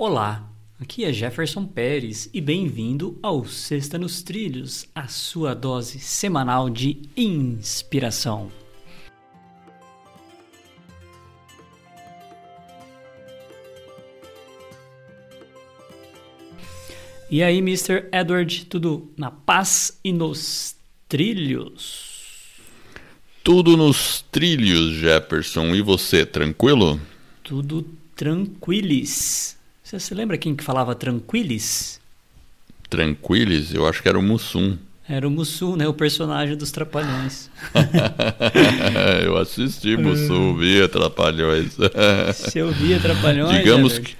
Olá, 0.00 0.48
aqui 0.78 1.04
é 1.04 1.12
Jefferson 1.12 1.66
Pérez 1.66 2.30
e 2.32 2.40
bem-vindo 2.40 3.18
ao 3.20 3.44
Sexta 3.44 3.98
nos 3.98 4.22
Trilhos, 4.22 4.86
a 4.94 5.08
sua 5.08 5.54
dose 5.54 5.98
semanal 5.98 6.70
de 6.70 7.02
inspiração. 7.16 8.48
E 17.28 17.42
aí, 17.42 17.58
Mr. 17.58 18.08
Edward, 18.12 18.66
tudo 18.66 19.10
na 19.16 19.32
paz 19.32 19.98
e 20.04 20.12
nos 20.12 20.76
trilhos? 21.08 22.54
Tudo 23.42 23.76
nos 23.76 24.24
trilhos, 24.30 24.94
Jefferson. 24.94 25.74
E 25.74 25.82
você, 25.82 26.24
tranquilo? 26.24 27.00
Tudo 27.42 27.84
tranquilis. 28.14 29.57
Você 29.88 29.98
se 29.98 30.12
lembra 30.12 30.36
quem 30.36 30.54
que 30.54 30.62
falava 30.62 30.94
tranquilis? 30.94 31.98
Tranquilis? 32.90 33.72
Eu 33.72 33.88
acho 33.88 34.02
que 34.02 34.08
era 34.10 34.18
o 34.18 34.22
Mussum. 34.22 34.76
Era 35.08 35.26
o 35.26 35.30
Mussum, 35.30 35.76
né? 35.76 35.88
O 35.88 35.94
personagem 35.94 36.54
dos 36.58 36.70
Trapalhões. 36.70 37.48
eu 39.24 39.38
assisti 39.38 39.96
Mussum, 39.96 40.54
via 40.58 40.86
Trapalhões. 40.90 41.74
Você 42.36 42.62
ouvia 42.62 43.00
Trapalhões? 43.00 43.56
Digamos 43.56 43.98
que 43.98 44.14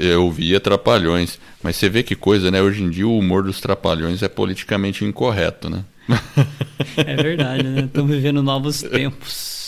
eu 0.00 0.28
via 0.32 0.58
Trapalhões. 0.58 1.38
Mas 1.62 1.76
você 1.76 1.88
vê 1.88 2.02
que 2.02 2.16
coisa, 2.16 2.50
né? 2.50 2.60
Hoje 2.60 2.82
em 2.82 2.90
dia 2.90 3.06
o 3.06 3.16
humor 3.16 3.44
dos 3.44 3.60
Trapalhões 3.60 4.20
é 4.20 4.28
politicamente 4.28 5.04
incorreto, 5.04 5.70
né? 5.70 5.84
é 6.96 7.14
verdade, 7.22 7.62
né? 7.62 7.82
Estamos 7.82 8.10
vivendo 8.10 8.42
novos 8.42 8.82
tempos. 8.90 9.59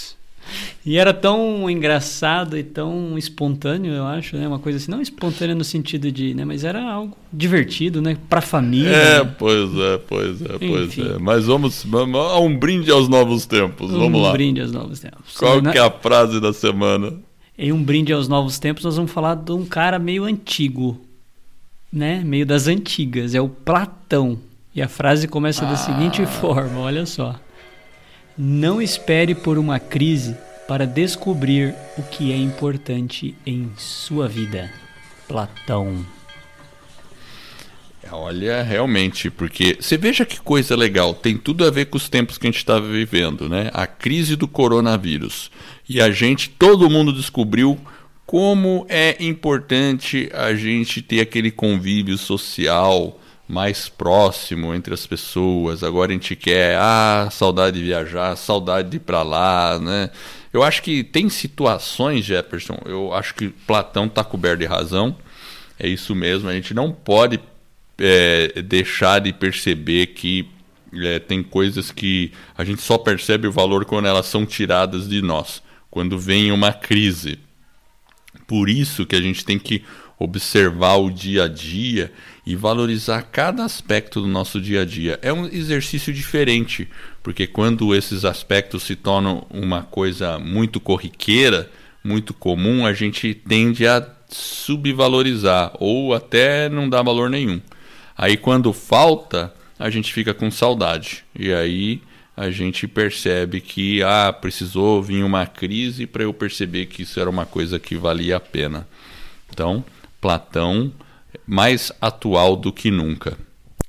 E 0.85 0.99
era 0.99 1.15
tão 1.15 1.71
engraçado 1.71 2.59
e 2.59 2.65
tão 2.65 3.17
espontâneo, 3.17 3.93
eu 3.93 4.05
acho, 4.05 4.37
né? 4.37 4.49
Uma 4.49 4.59
coisa 4.59 4.79
assim, 4.79 4.91
não 4.91 5.01
espontânea 5.01 5.55
no 5.55 5.63
sentido 5.63 6.11
de, 6.11 6.35
né? 6.35 6.45
Mas 6.45 6.65
era 6.65 6.83
algo 6.83 7.17
divertido, 7.33 8.03
né? 8.03 8.17
Pra 8.29 8.41
família. 8.41 8.91
É, 8.91 9.25
né? 9.25 9.35
pois 9.39 9.71
é, 9.77 9.99
pois 9.99 10.43
é, 10.43 10.59
pois 10.59 10.89
Enfim. 10.89 11.09
é. 11.15 11.19
Mas 11.19 11.47
vamos, 11.47 11.87
a 11.95 12.41
um 12.41 12.59
brinde 12.59 12.91
aos 12.91 13.09
novos 13.09 13.47
tempos, 13.47 13.93
um 13.93 13.99
vamos 14.01 14.23
lá. 14.23 14.31
Um 14.31 14.33
brinde 14.33 14.61
aos 14.61 14.73
novos 14.73 14.99
tempos. 14.99 15.37
Qual 15.39 15.63
que 15.63 15.79
é 15.79 15.81
a 15.81 15.91
frase 15.91 16.41
da 16.41 16.53
semana? 16.53 17.13
Em 17.57 17.71
um 17.71 17.81
brinde 17.81 18.13
aos 18.13 18.27
novos 18.27 18.59
tempos, 18.59 18.83
nós 18.83 18.97
vamos 18.97 19.13
falar 19.13 19.37
de 19.37 19.53
um 19.53 19.65
cara 19.65 20.01
meio 20.01 20.25
antigo, 20.25 21.01
né? 21.93 22.23
Meio 22.25 22.45
das 22.45 22.67
antigas, 22.67 23.37
é 23.37 23.41
o 23.41 23.49
Platão. 23.49 24.37
E 24.75 24.83
a 24.83 24.89
frase 24.89 25.29
começa 25.29 25.65
ah. 25.65 25.71
da 25.71 25.77
seguinte 25.77 26.27
forma, 26.27 26.81
olha 26.81 27.07
só. 27.07 27.39
Não 28.37 28.83
espere 28.83 29.33
por 29.33 29.59
uma 29.59 29.79
crise 29.79 30.35
para 30.73 30.87
descobrir 30.87 31.75
o 31.99 32.03
que 32.03 32.33
é 32.33 32.37
importante 32.39 33.35
em 33.45 33.71
sua 33.77 34.27
vida. 34.27 34.73
Platão. 35.29 36.03
Olha, 38.11 38.63
realmente, 38.63 39.29
porque 39.29 39.77
você 39.79 39.99
veja 39.99 40.25
que 40.25 40.41
coisa 40.41 40.75
legal, 40.75 41.13
tem 41.13 41.37
tudo 41.37 41.67
a 41.67 41.71
ver 41.71 41.85
com 41.91 41.99
os 41.99 42.09
tempos 42.09 42.39
que 42.39 42.47
a 42.47 42.51
gente 42.51 42.57
está 42.57 42.79
vivendo, 42.79 43.51
né? 43.51 43.71
A 43.75 43.87
crise 43.87 44.35
do 44.35 44.49
coronavírus. 44.49 45.51
E 45.87 46.01
a 46.01 46.11
gente, 46.11 46.49
todo 46.49 46.89
mundo 46.89 47.13
descobriu 47.13 47.79
como 48.25 48.87
é 48.89 49.23
importante 49.23 50.31
a 50.33 50.55
gente 50.55 51.03
ter 51.03 51.21
aquele 51.21 51.51
convívio 51.51 52.17
social 52.17 53.21
mais 53.49 53.89
próximo 53.89 54.75
entre 54.75 54.95
as 54.95 55.07
pessoas. 55.07 55.83
Agora 55.83 56.11
a 56.11 56.15
gente 56.15 56.35
quer, 56.35 56.77
ah, 56.79 57.29
saudade 57.31 57.79
de 57.79 57.85
viajar, 57.85 58.37
saudade 58.37 58.91
de 58.91 58.97
ir 58.97 59.01
para 59.01 59.23
lá, 59.23 59.79
né? 59.79 60.11
Eu 60.53 60.63
acho 60.63 60.83
que 60.83 61.03
tem 61.03 61.29
situações, 61.29 62.25
Jefferson, 62.25 62.79
eu 62.85 63.13
acho 63.15 63.35
que 63.35 63.49
Platão 63.49 64.07
está 64.07 64.23
coberto 64.23 64.61
de 64.61 64.67
razão. 64.67 65.17
É 65.79 65.89
isso 65.89 66.15
mesmo, 66.15 66.49
a 66.49 66.53
gente 66.53 66.75
não 66.75 66.93
pode 66.93 67.41
é, 67.99 68.63
deixar 68.63 69.21
de 69.21 69.33
perceber 69.33 70.09
que 70.09 70.49
é, 70.95 71.19
tem 71.19 71.43
coisas 71.43 71.91
que 71.91 72.33
a 72.57 72.65
gente 72.65 72.83
só 72.83 72.99
percebe 72.99 73.47
o 73.49 73.53
valor 73.53 73.85
quando 73.85 74.07
elas 74.07 74.27
são 74.27 74.45
tiradas 74.45 75.09
de 75.09 75.23
nós, 75.23 75.63
quando 75.91 76.19
vem 76.19 76.53
uma 76.53 76.73
crise. 76.73 77.39
Por 78.47 78.69
isso 78.69 79.07
que 79.07 79.17
a 79.17 79.21
gente 79.21 79.45
tem 79.45 79.59
que 79.59 79.83
observar 80.23 80.97
o 80.97 81.11
dia 81.11 81.45
a 81.45 81.49
dia 81.49 82.13
e 82.47 82.57
valorizar 82.57 83.23
cada 83.23 83.65
aspecto 83.65 84.21
do 84.21 84.27
nosso 84.27 84.61
dia 84.61 84.83
a 84.83 84.85
dia. 84.85 85.19
É 85.23 85.33
um 85.33 85.47
exercício 85.47 86.13
diferente, 86.13 86.89
porque 87.23 87.47
quando 87.47 87.95
esses 87.95 88.25
aspectos 88.25 88.83
se 88.83 88.97
tornam 88.97 89.47
uma 89.51 89.83
coisa 89.83 90.39
muito 90.39 90.81
corriqueira, 90.81 91.71
muito 92.03 92.35
comum, 92.35 92.85
a 92.85 92.93
gente 92.93 93.35
tende 93.35 93.87
a 93.87 94.05
subvalorizar 94.29 95.73
ou 95.79 96.15
até 96.15 96.69
não 96.69 96.89
dar 96.89 97.03
valor 97.03 97.31
nenhum. 97.31 97.61
Aí 98.17 98.37
quando 98.37 98.73
falta, 98.73 99.53
a 99.79 99.91
gente 99.91 100.13
fica 100.13 100.35
com 100.35 100.51
saudade. 100.51 101.25
E 101.37 101.53
aí 101.53 102.01
a 102.37 102.51
gente 102.51 102.89
percebe 102.89 103.61
que 103.61 104.03
ah, 104.03 104.33
precisou 104.33 105.03
vir 105.03 105.23
uma 105.23 105.47
crise 105.47 106.07
para 106.07 106.23
eu 106.23 106.33
perceber 106.33 106.87
que 106.87 107.03
isso 107.03 107.21
era 107.21 107.29
uma 107.29 107.45
coisa 107.45 107.79
que 107.79 107.95
valia 107.97 108.37
a 108.37 108.41
pena. 108.41 108.87
Então, 109.51 109.85
Platão 110.23 110.91
mais 111.47 111.93
atual 112.01 112.57
do 112.57 112.73
que 112.73 112.91
nunca. 112.91 113.37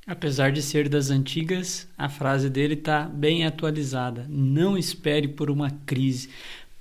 Apesar 0.05 0.51
de 0.51 0.61
ser 0.61 0.89
das 0.89 1.09
antigas, 1.09 1.87
a 1.97 2.09
frase 2.09 2.49
dele 2.49 2.73
está 2.73 3.03
bem 3.03 3.45
atualizada. 3.45 4.25
Não 4.27 4.77
espere 4.77 5.29
por 5.29 5.49
uma 5.49 5.71
crise 5.85 6.29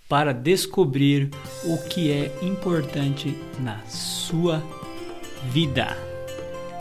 para 0.09 0.33
descobrir 0.33 1.31
o 1.65 1.79
que 1.89 2.11
é 2.11 2.37
importante 2.43 3.37
na 3.61 3.79
sua 3.87 4.63
vida. 5.51 5.97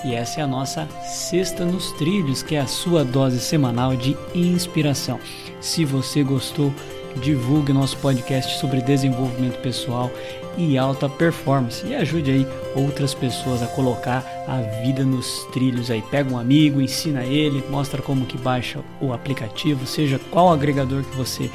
E 0.03 0.15
essa 0.15 0.39
é 0.39 0.43
a 0.43 0.47
nossa 0.47 0.87
Sexta 1.03 1.63
nos 1.63 1.91
Trilhos, 1.91 2.41
que 2.41 2.55
é 2.55 2.61
a 2.61 2.67
sua 2.67 3.05
dose 3.05 3.39
semanal 3.39 3.95
de 3.95 4.17
inspiração. 4.33 5.19
Se 5.59 5.85
você 5.85 6.23
gostou, 6.23 6.73
divulgue 7.19 7.73
nosso 7.73 7.97
podcast 7.97 8.59
sobre 8.59 8.81
desenvolvimento 8.81 9.59
pessoal 9.61 10.11
e 10.57 10.77
alta 10.77 11.07
performance 11.07 11.85
e 11.85 11.95
ajude 11.95 12.31
aí 12.31 12.47
outras 12.75 13.13
pessoas 13.13 13.61
a 13.63 13.67
colocar 13.67 14.25
a 14.47 14.61
vida 14.81 15.03
nos 15.03 15.45
trilhos 15.51 15.89
aí. 15.89 16.01
Pega 16.01 16.33
um 16.33 16.37
amigo, 16.37 16.81
ensina 16.81 17.23
ele, 17.23 17.63
mostra 17.69 18.01
como 18.01 18.25
que 18.25 18.37
baixa 18.37 18.79
o 18.99 19.13
aplicativo, 19.13 19.85
seja 19.85 20.19
qual 20.29 20.51
agregador 20.51 21.03
que 21.03 21.15
você 21.15 21.49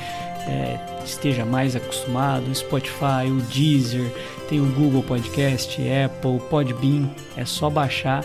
é, 0.46 0.78
esteja 1.04 1.44
mais 1.44 1.76
acostumado, 1.76 2.50
o 2.50 2.54
Spotify, 2.54 3.28
o 3.28 3.40
Deezer, 3.52 4.10
tem 4.48 4.60
o 4.60 4.66
Google 4.66 5.02
Podcast, 5.02 5.80
Apple, 5.80 6.40
Podbean, 6.48 7.10
é 7.36 7.44
só 7.44 7.68
baixar, 7.68 8.24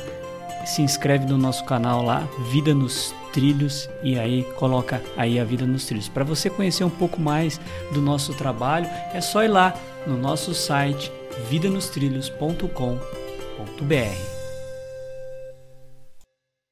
se 0.65 0.81
inscreve 0.81 1.25
no 1.25 1.37
nosso 1.37 1.63
canal 1.65 2.03
lá, 2.03 2.27
Vida 2.49 2.73
nos 2.73 3.13
Trilhos, 3.31 3.89
e 4.03 4.19
aí 4.19 4.43
coloca 4.57 5.01
aí 5.15 5.39
a 5.39 5.43
Vida 5.43 5.65
nos 5.65 5.85
Trilhos. 5.85 6.09
Para 6.09 6.23
você 6.23 6.49
conhecer 6.49 6.83
um 6.83 6.89
pouco 6.89 7.19
mais 7.19 7.59
do 7.93 8.01
nosso 8.01 8.33
trabalho, 8.33 8.87
é 9.13 9.21
só 9.21 9.43
ir 9.43 9.49
lá 9.49 9.73
no 10.05 10.17
nosso 10.17 10.53
site 10.53 11.11
vidanostrilhos.com.br. 11.49 14.40